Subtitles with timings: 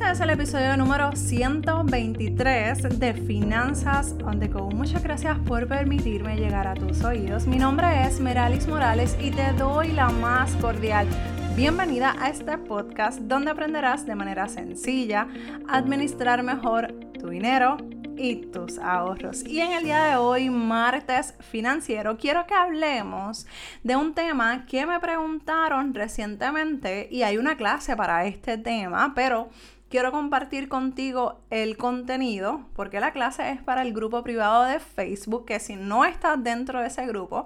[0.00, 6.66] Este es el episodio número 123 de Finanzas donde con Muchas gracias por permitirme llegar
[6.66, 7.46] a tus oídos.
[7.46, 11.06] Mi nombre es Meralis Morales y te doy la más cordial
[11.54, 15.28] bienvenida a este podcast donde aprenderás de manera sencilla
[15.68, 17.76] a administrar mejor tu dinero
[18.16, 19.44] y tus ahorros.
[19.44, 23.46] Y en el día de hoy, martes financiero, quiero que hablemos
[23.82, 29.50] de un tema que me preguntaron recientemente y hay una clase para este tema, pero
[29.90, 35.44] quiero compartir contigo el contenido porque la clase es para el grupo privado de Facebook,
[35.44, 37.44] que si no estás dentro de ese grupo,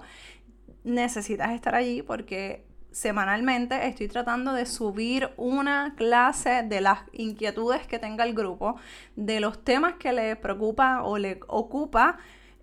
[0.83, 7.99] necesitas estar allí porque semanalmente estoy tratando de subir una clase de las inquietudes que
[7.99, 8.77] tenga el grupo,
[9.17, 12.19] de los temas que le preocupa o le ocupa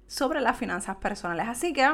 [0.07, 1.49] sobre las finanzas personales.
[1.49, 1.87] Así que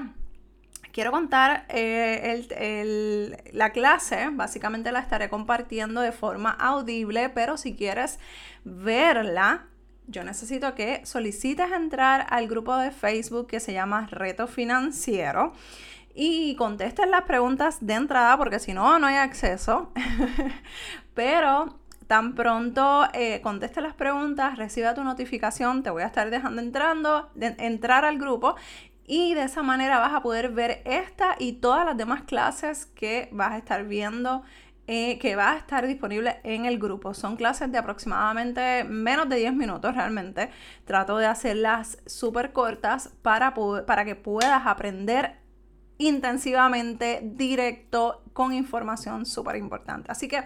[0.99, 8.19] quiero contar eh, la clase, básicamente la estaré compartiendo de forma audible, pero si quieres
[8.65, 9.67] verla,
[10.09, 15.53] yo necesito que solicites entrar al grupo de Facebook que se llama Reto Financiero
[16.17, 19.93] y contesten las preguntas de entrada porque si no, no hay acceso.
[21.15, 26.61] Pero tan pronto eh, conteste las preguntas, reciba tu notificación, te voy a estar dejando
[26.61, 28.57] entrando, entrar al grupo
[29.09, 33.29] y de esa manera vas a poder ver esta y todas las demás clases que
[33.33, 34.43] vas a estar viendo.
[34.91, 37.13] Eh, que va a estar disponible en el grupo.
[37.13, 40.49] Son clases de aproximadamente menos de 10 minutos realmente.
[40.87, 45.37] Trato de hacerlas súper cortas para, para que puedas aprender
[45.99, 50.11] intensivamente, directo, con información súper importante.
[50.11, 50.45] Así que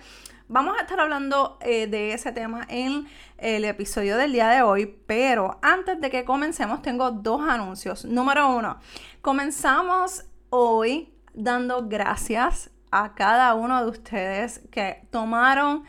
[0.48, 3.06] vamos a estar hablando eh, de ese tema en
[3.38, 8.04] el episodio del día de hoy, pero antes de que comencemos tengo dos anuncios.
[8.04, 8.78] Número uno,
[9.20, 15.84] comenzamos hoy dando gracias a cada uno de ustedes que tomaron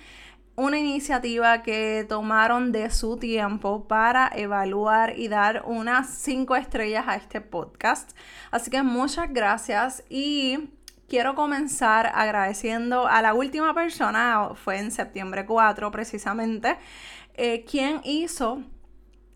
[0.56, 7.16] una iniciativa que tomaron de su tiempo para evaluar y dar unas cinco estrellas a
[7.16, 8.16] este podcast.
[8.52, 10.70] Así que muchas gracias y
[11.10, 16.78] quiero comenzar agradeciendo a la última persona, fue en septiembre 4 precisamente,
[17.36, 18.62] eh, quien hizo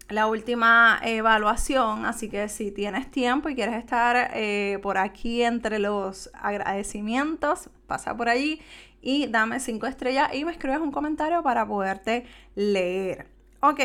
[0.10, 5.80] la última evaluación, así que si tienes tiempo y quieres estar eh, por aquí entre
[5.80, 8.62] los agradecimientos, pasa por allí
[9.02, 12.26] y dame cinco estrellas y me escribes un comentario para poderte
[12.56, 13.28] leer.
[13.60, 13.82] Ok,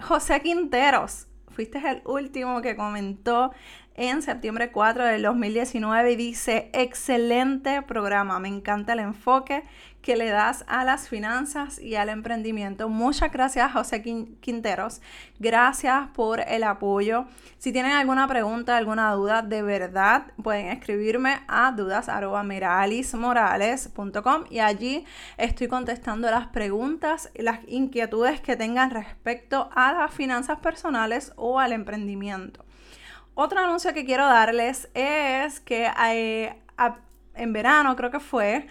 [0.00, 3.52] José Quinteros, fuiste el último que comentó
[4.00, 9.62] en septiembre 4 del 2019 y dice, excelente programa, me encanta el enfoque
[10.00, 12.88] que le das a las finanzas y al emprendimiento.
[12.88, 15.02] Muchas gracias José Quinteros,
[15.38, 17.26] gracias por el apoyo.
[17.58, 25.04] Si tienen alguna pregunta, alguna duda, de verdad pueden escribirme a dudas.meralismorales.com y allí
[25.36, 31.60] estoy contestando las preguntas y las inquietudes que tengan respecto a las finanzas personales o
[31.60, 32.64] al emprendimiento.
[33.34, 36.54] Otro anuncio que quiero darles es que eh,
[37.34, 38.66] en verano creo que fue,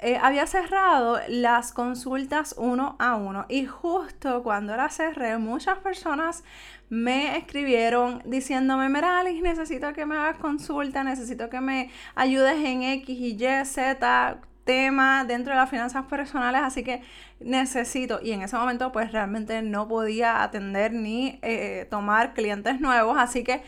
[0.00, 3.46] eh, había cerrado las consultas uno a uno.
[3.48, 6.44] Y justo cuando las cerré muchas personas
[6.88, 13.18] me escribieron diciéndome, Meralis, necesito que me hagas consulta, necesito que me ayudes en X
[13.18, 17.02] Y, Z tema dentro de las finanzas personales, así que
[17.40, 23.16] necesito, y en ese momento pues realmente no podía atender ni eh, tomar clientes nuevos,
[23.18, 23.62] así que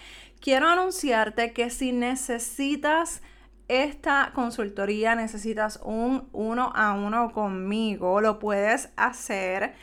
[0.47, 3.21] quiero anunciarte que si necesitas
[3.67, 9.75] esta consultoría, necesitas un uno a uno conmigo, lo puedes hacer.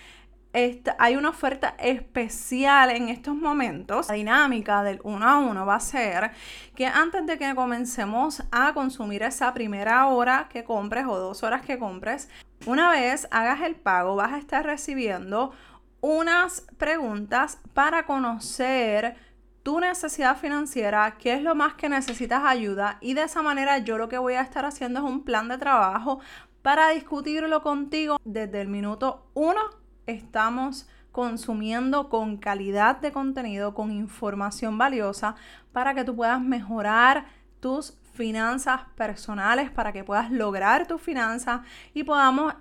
[1.00, 4.08] hay una oferta especial en estos momentos.
[4.08, 6.32] La dinámica del uno a uno va a ser
[6.76, 11.62] que antes de que comencemos a consumir esa primera hora que compres o dos horas
[11.64, 12.30] que compres,
[12.66, 15.52] una vez hagas el pago, vas a estar recibiendo
[16.00, 19.18] unas preguntas para conocer
[19.64, 23.98] tu necesidad financiera, qué es lo más que necesitas ayuda y de esa manera yo
[23.98, 26.20] lo que voy a estar haciendo es un plan de trabajo
[26.62, 29.62] para discutirlo contigo desde el minuto uno.
[30.06, 35.36] Estamos consumiendo con calidad de contenido, con información valiosa
[35.72, 37.26] para que tú puedas mejorar
[37.60, 41.62] tus finanzas personales, para que puedas lograr tus finanzas
[41.94, 42.54] y podamos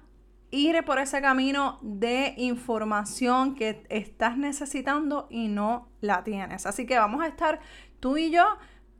[0.52, 6.66] ir por ese camino de información que estás necesitando y no la tienes.
[6.66, 7.58] Así que vamos a estar
[7.98, 8.44] tú y yo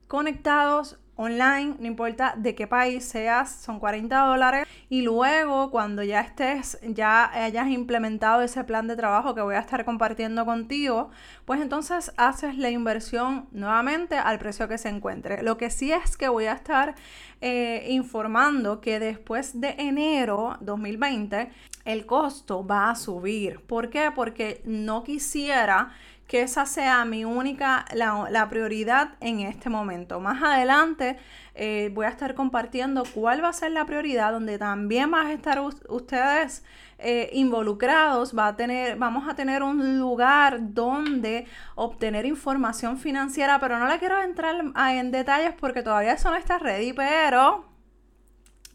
[0.09, 4.67] conectados online, no importa de qué país seas, son 40 dólares.
[4.89, 9.61] Y luego, cuando ya estés, ya hayas implementado ese plan de trabajo que voy a
[9.61, 11.11] estar compartiendo contigo,
[11.45, 15.43] pues entonces haces la inversión nuevamente al precio que se encuentre.
[15.43, 16.95] Lo que sí es que voy a estar
[17.41, 21.51] eh, informando que después de enero 2020,
[21.85, 23.61] el costo va a subir.
[23.61, 24.11] ¿Por qué?
[24.15, 25.93] Porque no quisiera
[26.33, 30.19] que esa sea mi única, la, prioridad en este momento.
[30.19, 31.19] Más adelante
[31.55, 35.33] eh, voy a estar compartiendo cuál va a ser la prioridad, donde también van a
[35.35, 36.65] estar ustedes
[36.99, 43.79] eh, involucrados, va a tener, vamos a tener un lugar donde obtener información financiera, pero
[43.79, 47.67] no le quiero entrar en detalles porque todavía eso no está ready, pero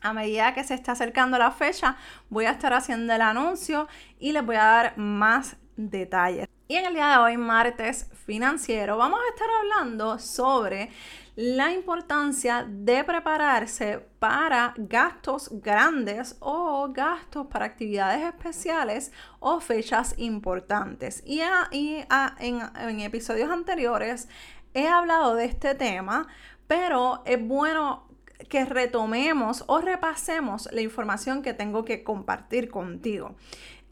[0.01, 1.95] a medida que se está acercando la fecha,
[2.30, 3.88] voy a estar haciendo el anuncio
[4.19, 6.48] y les voy a dar más detalles.
[6.69, 10.89] Y en el día de hoy, martes financiero, vamos a estar hablando sobre
[11.37, 21.23] la importancia de prepararse para gastos grandes o gastos para actividades especiales o fechas importantes.
[21.25, 21.39] Y,
[21.71, 24.27] en, en episodios anteriores
[24.73, 26.27] he hablado de este tema,
[26.67, 28.09] pero es bueno
[28.49, 33.37] que retomemos o repasemos la información que tengo que compartir contigo.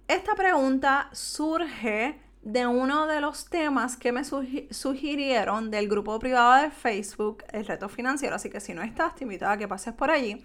[0.10, 6.70] Esta pregunta surge de uno de los temas que me sugirieron del grupo privado de
[6.70, 8.36] Facebook, el reto financiero.
[8.36, 10.44] Así que si no estás, te invito a que pases por allí.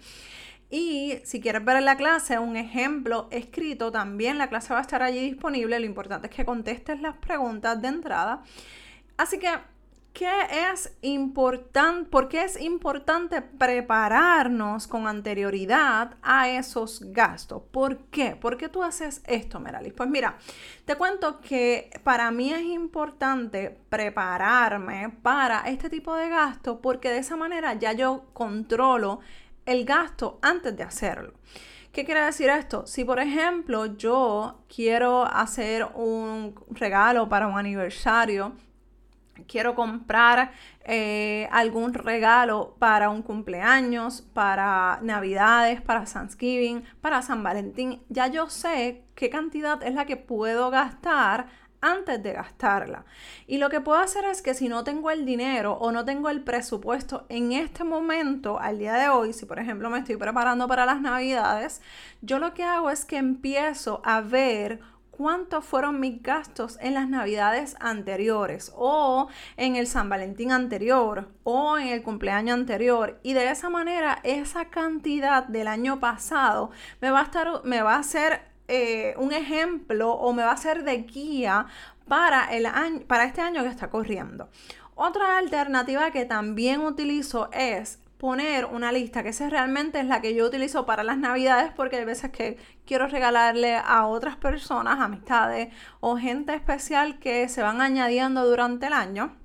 [0.71, 4.81] Y si quieres ver en la clase un ejemplo escrito, también la clase va a
[4.81, 5.79] estar allí disponible.
[5.79, 8.41] Lo importante es que contestes las preguntas de entrada.
[9.17, 9.49] Así que
[10.13, 10.29] ¿Qué
[10.71, 12.09] es importante?
[12.09, 17.63] ¿Por qué es importante prepararnos con anterioridad a esos gastos?
[17.71, 18.35] ¿Por qué?
[18.35, 19.93] ¿Por qué tú haces esto, Meralis?
[19.93, 20.37] Pues mira,
[20.83, 27.19] te cuento que para mí es importante prepararme para este tipo de gastos porque de
[27.19, 29.21] esa manera ya yo controlo
[29.65, 31.33] el gasto antes de hacerlo.
[31.93, 32.85] ¿Qué quiere decir esto?
[32.85, 38.55] Si por ejemplo yo quiero hacer un regalo para un aniversario,
[39.47, 40.51] quiero comprar
[40.83, 48.49] eh, algún regalo para un cumpleaños, para Navidades, para Thanksgiving, para San Valentín, ya yo
[48.49, 51.47] sé qué cantidad es la que puedo gastar
[51.81, 53.05] antes de gastarla.
[53.47, 56.29] Y lo que puedo hacer es que si no tengo el dinero o no tengo
[56.29, 60.67] el presupuesto en este momento, al día de hoy, si por ejemplo me estoy preparando
[60.67, 61.81] para las navidades,
[62.21, 64.79] yo lo que hago es que empiezo a ver
[65.21, 71.77] cuántos fueron mis gastos en las navidades anteriores o en el San Valentín anterior o
[71.77, 73.19] en el cumpleaños anterior.
[73.21, 76.71] Y de esa manera esa cantidad del año pasado
[77.01, 80.57] me va a estar me va a ser eh, un ejemplo o me va a
[80.57, 81.67] ser de guía
[82.07, 84.49] para el año para este año que está corriendo.
[84.95, 90.35] Otra alternativa que también utilizo es poner una lista, que esa realmente es la que
[90.35, 95.73] yo utilizo para las navidades porque hay veces que quiero regalarle a otras personas, amistades
[96.01, 99.35] o gente especial que se van añadiendo durante el año.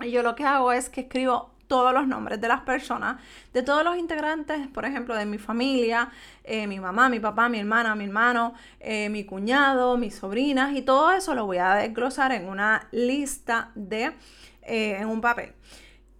[0.00, 3.20] Y yo lo que hago es que escribo todos los nombres de las personas,
[3.52, 6.08] de todos los integrantes, por ejemplo, de mi familia,
[6.44, 10.82] eh, mi mamá, mi papá, mi hermana, mi hermano, eh, mi cuñado, mis sobrinas, y
[10.82, 14.14] todo eso lo voy a desglosar en una lista de,
[14.62, 15.54] eh, en un papel.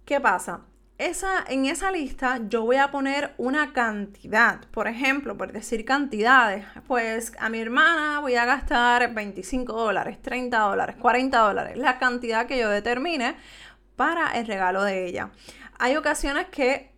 [0.03, 0.65] ¿Qué pasa?
[0.97, 4.61] Esa, en esa lista yo voy a poner una cantidad.
[4.71, 10.57] Por ejemplo, por decir cantidades, pues a mi hermana voy a gastar 25 dólares, 30
[10.57, 13.35] dólares, 40 dólares, la cantidad que yo determine
[13.95, 15.29] para el regalo de ella.
[15.79, 16.96] Hay ocasiones que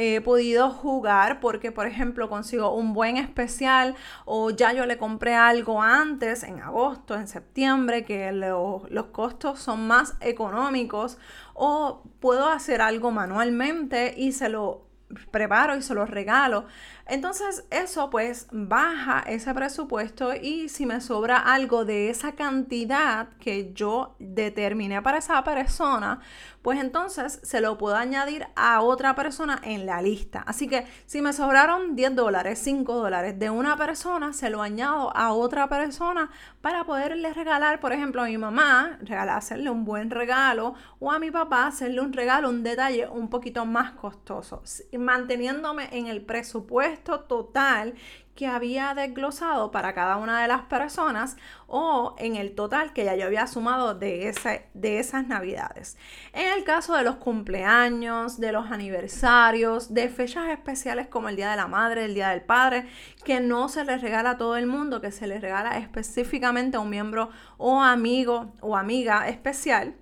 [0.00, 5.34] he podido jugar porque, por ejemplo, consigo un buen especial o ya yo le compré
[5.34, 11.18] algo antes, en agosto, en septiembre, que los costos son más económicos
[11.54, 14.87] o puedo hacer algo manualmente y se lo
[15.30, 16.66] preparo y se lo regalo.
[17.06, 23.72] Entonces eso pues baja ese presupuesto y si me sobra algo de esa cantidad que
[23.72, 26.20] yo determiné para esa persona,
[26.60, 30.44] pues entonces se lo puedo añadir a otra persona en la lista.
[30.46, 35.16] Así que si me sobraron 10 dólares, 5 dólares de una persona, se lo añado
[35.16, 38.98] a otra persona para poderle regalar, por ejemplo, a mi mamá,
[39.30, 43.64] hacerle un buen regalo o a mi papá hacerle un regalo, un detalle un poquito
[43.64, 44.62] más costoso,
[44.98, 47.94] manteniéndome en el presupuesto total
[48.38, 51.36] que había desglosado para cada una de las personas
[51.66, 55.96] o en el total que ya yo había sumado de, ese, de esas navidades.
[56.32, 61.50] En el caso de los cumpleaños, de los aniversarios, de fechas especiales como el Día
[61.50, 62.86] de la Madre, el Día del Padre,
[63.24, 66.80] que no se les regala a todo el mundo, que se les regala específicamente a
[66.80, 69.96] un miembro o amigo o amiga especial,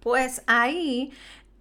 [0.00, 1.12] pues ahí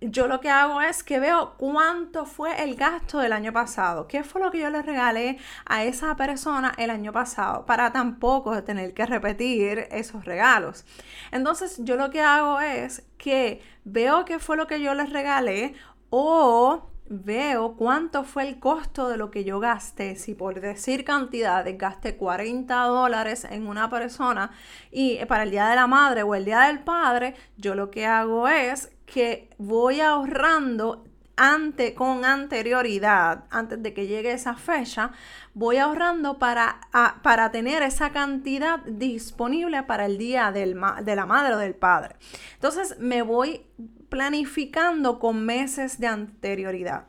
[0.10, 4.24] yo lo que hago es que veo cuánto fue el gasto del año pasado, qué
[4.24, 8.94] fue lo que yo le regalé a esa persona el año pasado, para tampoco tener
[8.94, 10.86] que repetir esos regalos.
[11.32, 15.76] Entonces yo lo que hago es que veo qué fue lo que yo les regalé
[16.10, 20.16] o veo cuánto fue el costo de lo que yo gasté.
[20.16, 24.52] Si por decir cantidades gasté 40 dólares en una persona
[24.92, 28.06] y para el Día de la Madre o el Día del Padre, yo lo que
[28.06, 31.06] hago es que voy ahorrando
[31.36, 35.12] ante, con anterioridad, antes de que llegue esa fecha,
[35.54, 36.82] voy ahorrando para,
[37.22, 42.16] para tener esa cantidad disponible para el día del, de la madre o del padre.
[42.56, 43.66] Entonces me voy
[44.10, 47.06] planificando con meses de anterioridad.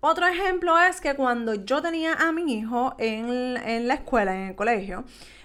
[0.00, 3.54] Otro ejemplo es que cuando yo tenía a mi hijo en,
[3.88, 5.04] la escuela, en el colegio,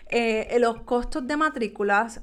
[0.10, 2.22] eh, los costos de matrículas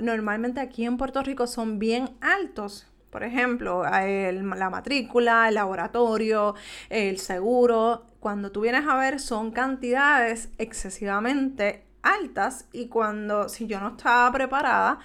[0.00, 2.89] normalmente aquí en Puerto Rico son bien altos.
[3.10, 6.54] Por ejemplo, la matrícula, el laboratorio,
[6.88, 8.06] el seguro.
[8.20, 14.30] Cuando tú vienes a ver son cantidades excesivamente altas y cuando si yo no estaba
[14.32, 15.00] preparada,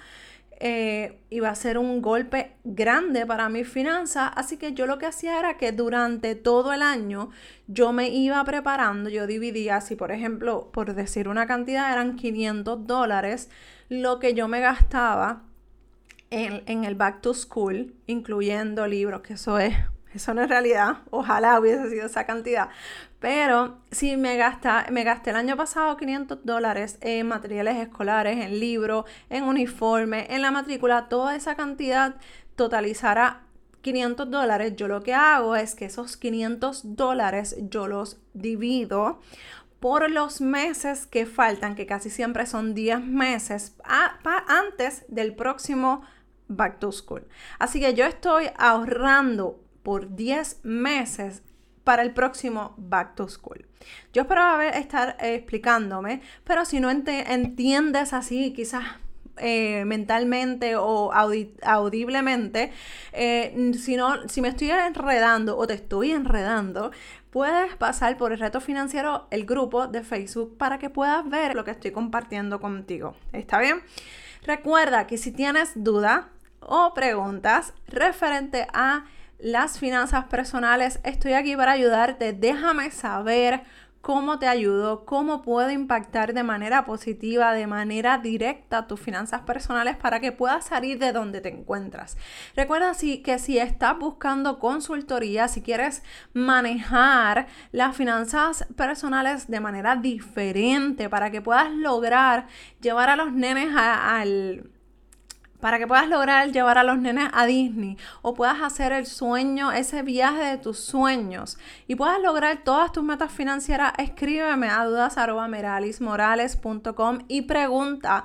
[0.58, 5.04] eh, iba a ser un golpe grande para mis finanzas, así que yo lo que
[5.04, 7.28] hacía era que durante todo el año
[7.66, 12.86] yo me iba preparando, yo dividía, si por ejemplo, por decir una cantidad eran 500
[12.86, 13.50] dólares,
[13.90, 15.42] lo que yo me gastaba
[16.30, 19.74] en, en el back to school, incluyendo libros, que eso es
[20.16, 20.98] eso no es realidad.
[21.10, 22.70] Ojalá hubiese sido esa cantidad.
[23.20, 28.58] Pero si me, gasta, me gasté el año pasado 500 dólares en materiales escolares, en
[28.58, 32.16] libros, en uniforme, en la matrícula, toda esa cantidad
[32.56, 33.42] totalizará
[33.82, 34.74] 500 dólares.
[34.76, 39.20] Yo lo que hago es que esos 500 dólares yo los divido
[39.80, 43.76] por los meses que faltan, que casi siempre son 10 meses
[44.48, 46.02] antes del próximo
[46.48, 47.26] back to school.
[47.58, 51.42] Así que yo estoy ahorrando por 10 meses
[51.86, 53.64] para el próximo Back to School.
[54.12, 58.82] Yo espero haber, estar eh, explicándome, pero si no entiendes así, quizás
[59.36, 62.72] eh, mentalmente o audiblemente,
[63.12, 66.90] eh, si, no, si me estoy enredando o te estoy enredando,
[67.30, 71.64] puedes pasar por el reto financiero, el grupo de Facebook, para que puedas ver lo
[71.64, 73.14] que estoy compartiendo contigo.
[73.32, 73.80] ¿Está bien?
[74.42, 76.24] Recuerda que si tienes dudas
[76.66, 79.04] o preguntas referente a
[79.38, 81.00] las finanzas personales.
[81.04, 82.32] Estoy aquí para ayudarte.
[82.32, 83.62] Déjame saber
[84.06, 89.96] cómo te ayudo, cómo puedo impactar de manera positiva, de manera directa tus finanzas personales
[89.96, 92.16] para que puedas salir de donde te encuentras.
[92.54, 92.92] Recuerda
[93.24, 96.04] que si estás buscando consultoría, si quieres
[96.34, 102.46] manejar las finanzas personales de manera diferente para que puedas lograr
[102.80, 104.70] llevar a los nenes al
[105.60, 109.70] para que puedas lograr llevar a los nenes a Disney o puedas hacer el sueño,
[109.72, 117.18] ese viaje de tus sueños y puedas lograr todas tus metas financieras, escríbeme a dudas.meralismorales.com
[117.28, 118.24] y pregunta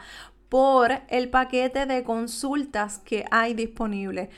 [0.50, 4.30] por el paquete de consultas que hay disponible.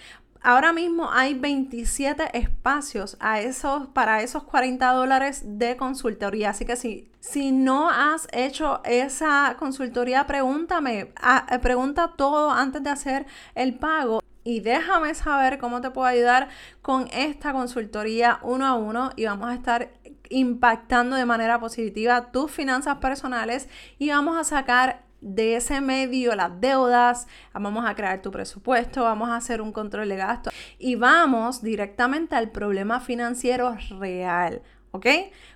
[0.46, 6.50] Ahora mismo hay 27 espacios a esos, para esos 40 dólares de consultoría.
[6.50, 12.90] Así que si, si no has hecho esa consultoría, pregúntame, eh, pregunta todo antes de
[12.90, 13.26] hacer
[13.56, 16.50] el pago y déjame saber cómo te puedo ayudar
[16.82, 19.94] con esta consultoría uno a uno y vamos a estar
[20.30, 26.60] impactando de manera positiva tus finanzas personales y vamos a sacar de ese medio las
[26.60, 31.62] deudas, vamos a crear tu presupuesto, vamos a hacer un control de gasto y vamos
[31.62, 34.62] directamente al problema financiero real,
[34.92, 35.08] ¿ok?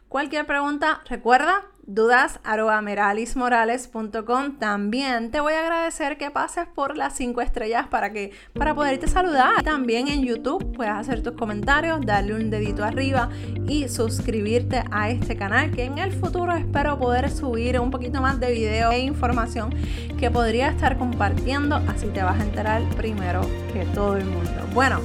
[0.09, 2.39] Cualquier pregunta, recuerda, dudas
[2.81, 4.57] meralismorales.com.
[4.57, 9.09] También te voy a agradecer que pases por las 5 estrellas para que para poderte
[9.09, 9.63] saludar.
[9.63, 13.29] También en YouTube puedes hacer tus comentarios, darle un dedito arriba
[13.67, 18.39] y suscribirte a este canal que en el futuro espero poder subir un poquito más
[18.39, 19.75] de video e información
[20.17, 23.41] que podría estar compartiendo, así te vas a enterar primero
[23.73, 24.51] que todo el mundo.
[24.73, 25.01] Bueno,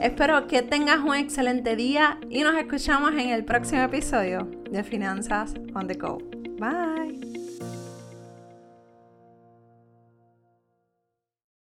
[0.00, 5.52] Espero que tengas un excelente día y nos escuchamos en el próximo episodio de Finanzas
[5.74, 6.16] on the Go.
[6.58, 6.99] Bye.